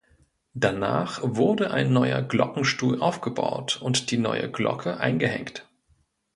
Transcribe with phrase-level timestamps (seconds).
[0.55, 5.69] Danach wurde ein neuer Glockenstuhl aufgebaut und die neue Glocke eingehängt.